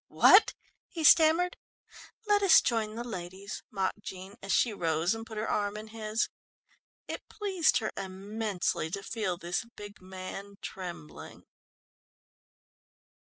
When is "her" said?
5.37-5.47, 7.77-7.91